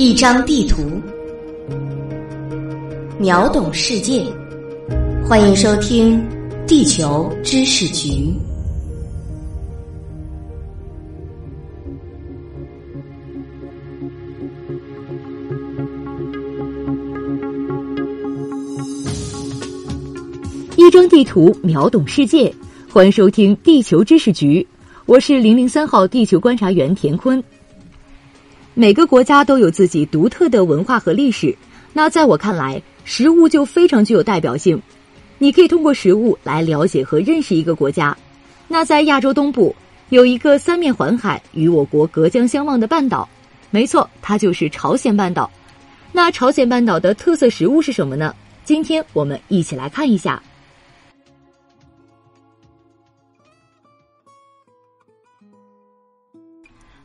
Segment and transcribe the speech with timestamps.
[0.00, 0.98] 一张地图，
[3.18, 4.24] 秒懂世界。
[5.28, 6.18] 欢迎收听
[6.66, 8.08] 《地球知识局》。
[20.78, 22.50] 一张地图，秒懂世界。
[22.90, 24.62] 欢迎收听《地球知识局》，
[25.04, 27.44] 我是零零三号地球观察员田坤。
[28.74, 31.56] 每个国家都有自己独特的文化和历史，
[31.92, 34.80] 那在我看来，食物就非常具有代表性。
[35.38, 38.16] 你可以通过食物来了解和认识一个国家。
[38.68, 39.74] 那在亚洲东部
[40.10, 43.28] 有一个三面环海、与我国隔江相望的半岛，
[43.70, 45.50] 没错，它就是朝鲜半岛。
[46.12, 48.34] 那朝鲜半岛的特色食物是什么呢？
[48.64, 50.40] 今天我们一起来看一下。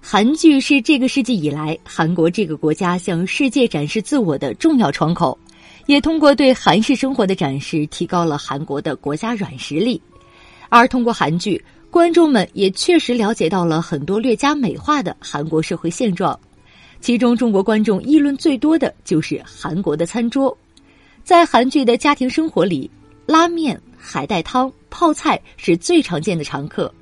[0.08, 5.36] 韩剧是这个世纪以来韩国这个国家向世界展示自我的重要窗口，
[5.88, 10.00] 也通过对韩式生活的展示，提高了韩国的国家软实力。
[10.70, 16.40] 而通过韩剧，观众们也确实了解到了很多略加美化的韩国社会现状。
[17.02, 20.56] 其中，中国观众议论最多的就是韩国的餐桌。
[21.24, 22.88] 在韩剧的家庭生活里，
[23.26, 26.94] 拉面、海带汤、泡菜是最常见的常客。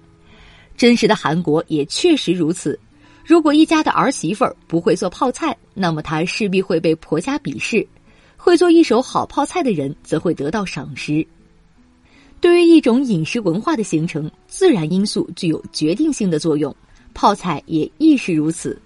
[0.77, 2.79] 真实的韩国也确实如此。
[3.25, 7.85] 如果一家的儿媳妇儿不会做泡菜，那么她势必会被婆家鄙视；
[8.35, 11.25] 会做一手好泡菜的人则会得到赏识。
[12.41, 16.75] 对于一种饮食文化的形成，自然因素具有决定性的作用，
[17.13, 18.77] 泡菜也亦是如此。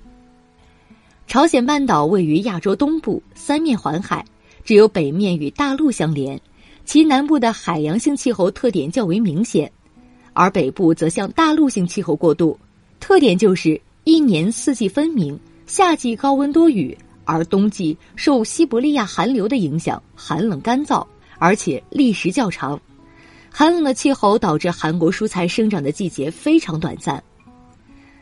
[1.26, 4.24] 朝鲜半岛位于亚洲东部，三面环海，
[4.64, 6.40] 只有北面与大陆相连，
[6.86, 9.70] 其南部的海洋性气候特点较为明显，
[10.34, 12.58] 而北部则向大陆性气候过渡，
[13.00, 13.82] 特点就是。
[14.08, 21.06] 一年四季分明，夏季高温多雨，而冬季受西伯利亚寒流的影响，寒冷干燥，
[21.40, 22.80] 而且历时较长。
[23.52, 27.22] 寒冷的气候导致韩国蔬菜生长的季节非常短暂。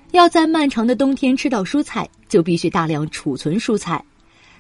[0.09, 4.03] 要在漫长的冬天吃到蔬菜，就必须大量储存蔬菜。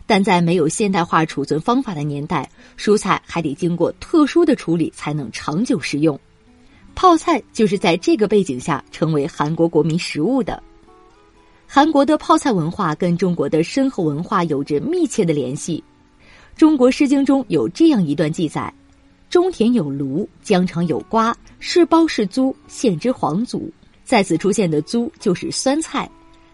[0.05, 2.47] 但在没有现代化储存方法的年代，
[2.77, 6.19] 蔬菜还得经过特殊的处理才能长久食用。
[6.93, 10.61] 泡菜就是在这个背景下成为韩国国民食物的。
[11.75, 15.83] 韩国的泡菜文化跟中国的深厚文化有着密切的联系。
[16.55, 18.73] 中国《诗经》中有这样一段记载
[19.29, 23.69] ：“中田有庐，疆场有瓜，是包是租，献之皇祖。”
[24.05, 26.09] 在此出现的“租”就是酸菜。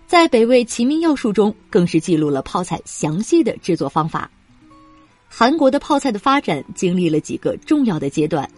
[0.07, 4.27] 在北魏《齐民要术》中，更是记录了泡菜详细的制作方法。
[5.27, 8.49] 韩国的泡菜的发展经历了几个重要的阶段。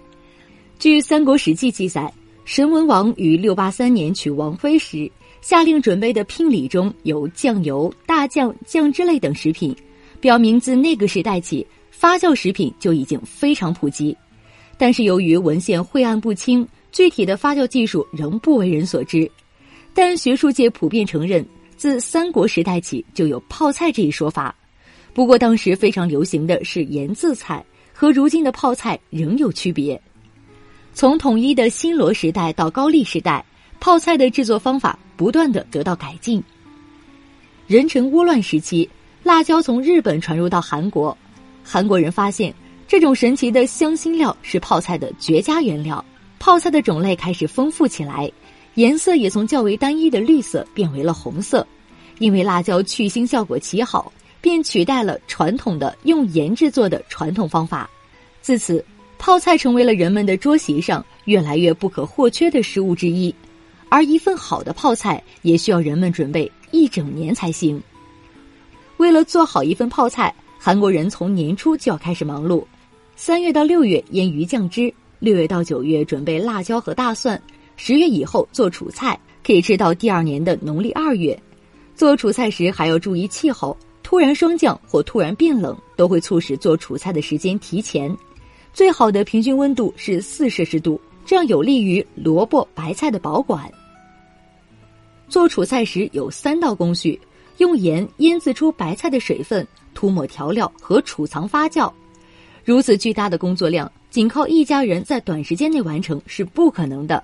[0.79, 2.09] 据《三国史记》记载，
[2.45, 5.11] 神文王于六八三年娶王妃时。
[5.43, 9.75] 下令准备的聘礼中有酱油、大酱、酱汁类等食品，
[10.21, 14.15] 表明自那个时代起，发酵食品就已经非常普及。
[14.77, 19.29] 但是由于文献晦暗不清，具体的发酵技术仍不为人所知。
[19.93, 21.45] 但学术界普遍承认，
[21.75, 24.55] 自三国时代起就有泡菜这一说法。
[25.13, 27.61] 不过当时非常流行的是盐渍菜，
[27.91, 30.01] 和如今的泡菜仍有区别。
[30.93, 33.45] 从统一的新罗时代到高丽时代。
[33.79, 36.43] 泡菜的制作方法不断的得到改进。
[37.65, 38.89] 壬辰倭乱时期，
[39.23, 41.17] 辣椒从日本传入到韩国，
[41.63, 42.53] 韩国人发现
[42.89, 46.03] 这种神奇的香辛料是泡菜的绝佳原料，
[46.39, 48.29] 泡菜的种类开始丰富起来，
[48.73, 51.65] 颜色也从较为单一的绿色变为了红色。
[52.19, 54.11] 因为辣椒去腥效果奇好，
[54.41, 57.89] 便取代了传统的用盐制作的传统方法。
[58.41, 58.83] 自此，
[59.17, 63.33] 泡菜成为了人们的桌席上越来越不可或缺的食物之一。
[63.93, 67.79] 而一份好的泡菜也需要人们准备一整年才行。
[68.97, 72.65] 为了做好一份泡菜，韩国人从年初就要开始忙碌。
[73.15, 77.39] 三月到六月腌鱼酱汁，六月到九月准备辣椒和大蒜，
[77.77, 79.15] 十月以后做储菜，
[79.45, 81.39] 可以吃到第二年的农历二月。
[81.93, 88.11] 做储菜时还要注意气候，突然霜降或突然变冷都会促使做储菜的时间提前。
[88.73, 93.71] 最好的平均温度是四摄氏度，这样有利于萝卜、白菜的保管。
[95.29, 97.19] 做储菜时有三道工序：
[97.57, 101.91] 用盐腌渍出白菜的水分，涂抹调料和储藏发酵。
[102.63, 107.23] 如此巨大的工作量，仅靠一家人在短时间内完成是不可能的。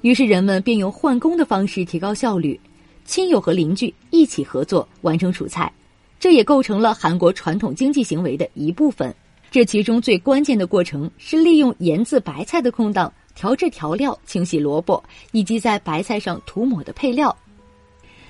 [0.00, 2.58] 于是人们便用换工的方式提高效率，
[3.04, 5.70] 亲友和邻居一起合作完成储菜。
[6.18, 9.14] 这也构成了韩国传统经济行为的一部分。
[9.50, 13.12] 这其中最关键的过程是利用盐渍白菜的空档。
[13.40, 15.02] 调制调料、清洗萝卜
[15.32, 17.34] 以及在白菜上涂抹的配料。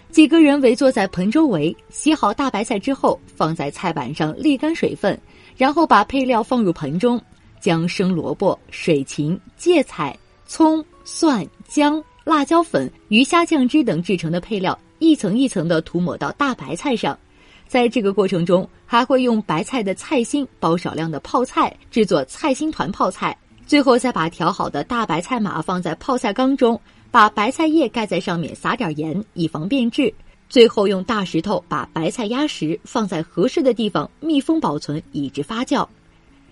[0.08, 5.20] 几个人围坐在盆周围，洗好大白菜之后，放在菜板上沥干水分，
[5.56, 7.20] 然后把配料放入盆中，
[7.60, 10.16] 将生萝卜、水芹、芥菜、
[10.46, 17.18] 葱、蒜、姜、辣椒粉、鱼虾酱汁等制成的配料一层一层的涂抹到大白菜上。
[17.66, 23.36] 在这个过程中，还会用白菜的菜心包少量的泡菜，制作菜心团泡菜。
[23.70, 30.12] 最后再把调好的大白菜码放在泡菜缸中，把白菜叶盖在上面，撒点盐，以防变质。
[30.48, 35.86] 最后用大石头把白菜压实，放在合适的地方密封保存，以至发酵。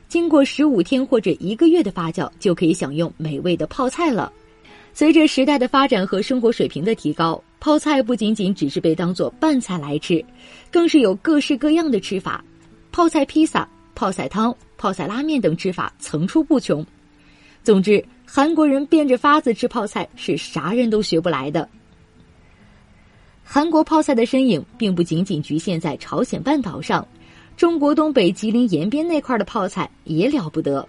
[0.09, 4.33] 经过十五天或者一个月的发酵，就可以享用美味的泡菜了。
[4.95, 10.25] 随着时代的发展和生活水平的提高，泡菜不仅仅只是被当做拌菜来吃，
[10.71, 12.45] 更是有各式各样的吃法，
[12.93, 16.87] 泡菜披萨、泡菜汤、泡菜拉面等吃法层出不穷。
[17.69, 21.69] 总之，韩国人变着法子吃泡菜是啥人都学不来的。
[23.45, 27.07] 韩国泡菜的身影并不仅仅局限在朝鲜半岛上，
[27.59, 30.89] 中国东北吉林延边那块的泡菜也了不得。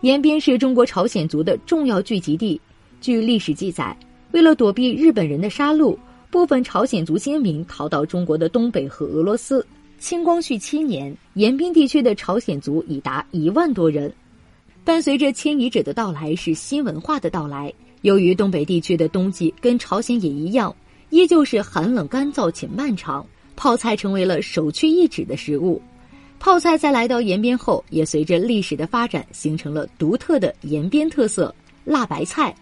[0.00, 2.60] 延边是中国朝鲜族的重要聚集地。
[3.00, 3.96] 据历史记载，
[4.32, 5.96] 为了躲避日本人的杀戮，
[6.32, 9.64] 部分朝鲜族先民逃到中国的东北和俄罗斯。
[10.00, 14.12] 清光绪七年，延边地区的朝鲜族已达一万多人。
[14.84, 17.72] 伴随着迁移者的到来，是新文化的到来。
[18.00, 20.74] 由于东北地区的冬季跟朝鲜也一样，
[21.10, 23.24] 依旧是寒冷、干燥且漫长，
[23.54, 25.80] 泡菜成为了首屈一指的食物。
[26.40, 32.52] 泡菜在来到延边后，也随着历史的发展，形成了独特的延边特色——辣白菜。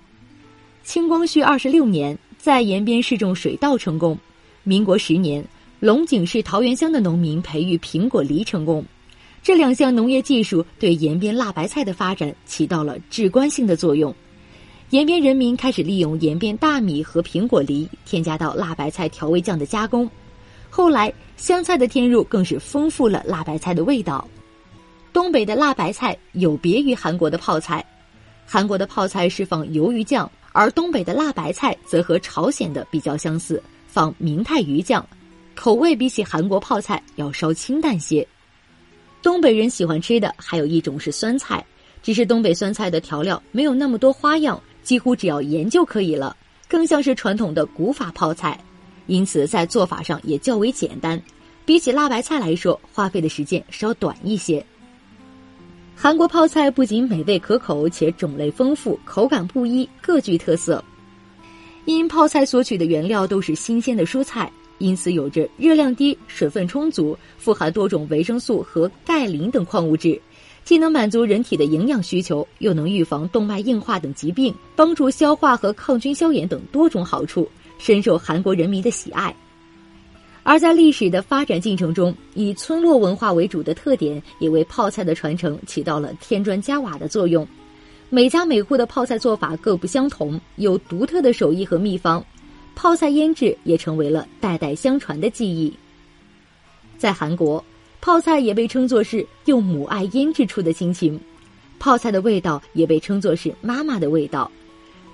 [0.84, 4.18] 清光绪二十六年，在延边试种水稻成功。
[4.62, 5.42] 民国十年，
[5.78, 8.84] 龙井市桃源乡的农民培育苹果梨成功。
[9.42, 14.14] 这两项农业技术对延边辣白菜的发展起到了至关性的作用。
[14.90, 20.08] 延边人民开始利用延边大米和苹果梨添加到辣白菜调味酱的加工。
[20.68, 24.26] 后来，香菜的添入更是丰富了辣白菜的味道。
[25.12, 27.84] 东北的辣白菜有别于韩国的泡菜，
[28.46, 35.04] 韩国的泡菜是放鱿鱼酱，而东北的辣白菜则和朝鲜的比较相似，放明太鱼酱，
[35.54, 38.26] 口味比起韩国泡菜要稍清淡些。
[39.22, 41.64] 东北人喜欢吃的还有一种是酸菜，
[42.02, 46.34] 只是东北酸菜的调料没有那么多花样，几乎只要盐就可以了，
[46.68, 48.58] 更像是传统的古法泡菜，
[49.06, 51.20] 因此在做法上也较为简单，
[51.66, 54.64] 比起辣白菜来说，花费的时间稍短一些。
[55.94, 60.82] 韩国泡菜不仅美味可口，且种类丰富，口感不一，各具特色。
[61.84, 64.50] 因泡菜所取的原料都是新鲜的蔬菜。
[64.80, 70.18] 因此，有着热量低、水分充足、富含多种维生素和钙、磷等矿物质，
[70.64, 77.46] 既能满足人体的营养需求，又能预防动脉硬化等疾病，帮助消化和抗菌消炎等多种好处，
[77.78, 79.36] 深受韩国人民的喜爱。
[80.42, 87.46] 而在历史的发展进程中，以村落文化为主的特点，也为泡菜的传承起到了添砖加瓦的作用。
[88.08, 92.24] 每家每户的泡菜做法各不相同，有独特的手艺和秘方。
[92.82, 95.70] 泡菜腌制也成为了代代相传的记忆。
[96.96, 97.62] 在韩国，
[98.00, 101.20] 泡菜也被称作是用母爱腌制出的亲情，
[101.78, 104.50] 泡菜的味道也被称作是妈妈的味道，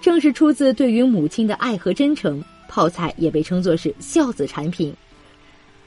[0.00, 2.40] 正是出自对于母亲的爱和真诚。
[2.68, 4.94] 泡菜也被称作是孝子产品。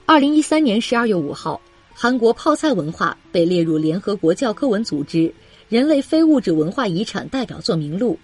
[0.05, 1.61] 二零一三年十二月五号，
[1.93, 5.33] 韩国泡菜文化被列入联合国教科文组织
[5.69, 8.19] 人类非物质文化遗产代表作名录。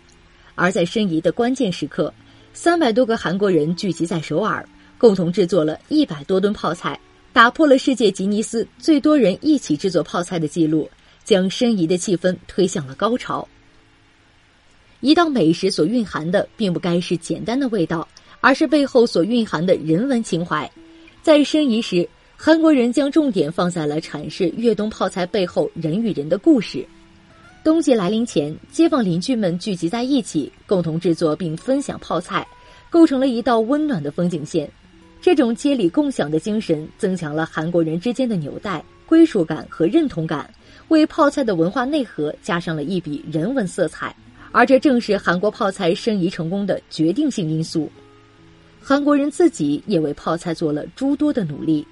[0.55, 2.13] 而在申遗的关键时刻。
[2.55, 4.65] 三百多个韩国人聚集在首尔，
[4.97, 6.97] 共同制作了一百多吨泡菜，
[7.33, 10.89] 打破了世界吉尼斯最多人一起制作泡菜的记录，
[11.25, 13.45] 将申遗的气氛推向了高潮。
[15.01, 18.07] 一道美食所蕴含的，并不该是简单的味道，
[18.39, 20.71] 而是背后所蕴含的人文情怀。
[21.21, 22.07] 在申遗时，
[22.37, 26.87] 韩国人将重点放在了阐释越冬泡菜背后人与人的故事。
[27.65, 32.47] 冬季来临前，街坊邻居们聚集在一起，共同制作并分享泡菜，
[32.91, 34.69] 构成了一道温暖的风景线。
[35.19, 40.47] 这种街里共享的精神，增强了韩国人之间的纽带、归属感和认同感，
[40.89, 44.15] 为泡菜的文化内核加上了一笔人文色彩。
[44.51, 47.91] 而这正是韩国泡菜申遗成功的决定性因素。
[48.79, 51.83] 韩国人自己也为泡菜做了诸多的努力。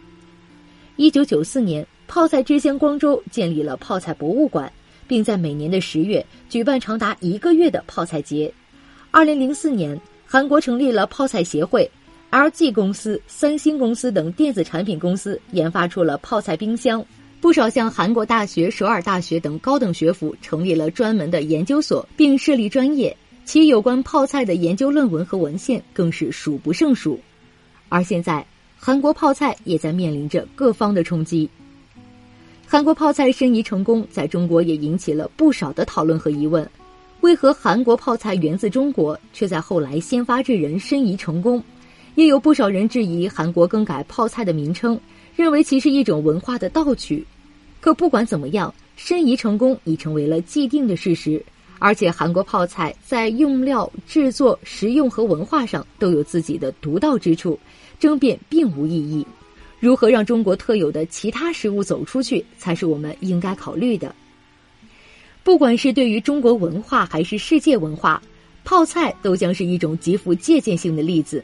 [0.97, 4.71] 一九九四年，泡菜之乡光州建立了泡菜博物馆。
[5.07, 8.53] 并在每年的十月举办长达一个月的泡菜节。
[9.11, 11.89] 二零零四年，韩国成立了泡菜协会
[12.31, 17.05] ，LG 公司、三星公司等电子产品公司研发出了泡菜冰箱。
[17.39, 27.19] 不少像韩国大学、首尔大学等高等学府成立了专门的研究所，并设立专业，其有关泡菜的研究论文和文献更是数不胜数。
[27.89, 28.45] 而现在，
[28.77, 31.49] 韩国泡菜也在面临着各方的冲击。
[32.73, 36.67] 韩国泡菜申遗成功，在中国也引起了不少的讨论和疑问：
[37.21, 41.63] 为何韩国泡菜源自中国，却在后来先发制人申遗成功？
[42.15, 44.99] 也有不少人质疑韩国更改泡菜的名称，
[45.35, 47.23] 认为其是一种文化的盗取。
[47.79, 51.45] 可不管怎么样，申遗成功已成为了既定的事实。
[51.77, 57.59] 而且，韩国泡菜在用料、制作、食用和文化上都有自己的独到之处，
[57.99, 59.23] 争辩并无意义。
[59.83, 64.15] 如何让中国特有的其他食物走出去，才是我们应该考虑的。
[65.43, 68.23] 不管是对于中国文化还是世界文化，
[68.63, 71.43] 泡菜都将是一种极富借鉴性的例子。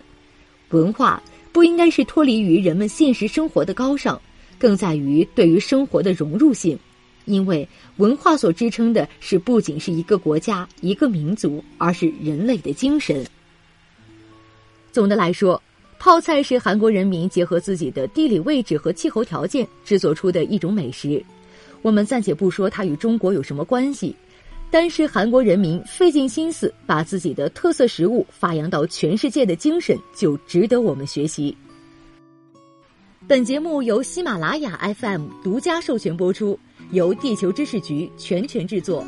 [0.69, 4.17] 文化不应该是脱离于人们现实生活的高尚，
[4.57, 6.79] 更在于对于生活的融入性。
[7.25, 7.67] 因为
[7.97, 13.21] 文化所支撑的是不仅是一个国家、一个民族，而是人类的精神。
[14.93, 15.61] 总的来说，
[15.99, 21.23] 泡菜是韩国人民结合自己的地理位置和气候条件制作出的一种美食。
[21.81, 24.15] 我们暂且不说它与中国有什么关系，
[24.71, 31.55] 单是韩国人民费尽心思把自己的特色食物发扬到全世界的精神，就值得我们学习。
[33.27, 36.57] 本节目由喜马拉雅 FM 独家授权播出。
[36.91, 39.05] 由地球知识局全权制作。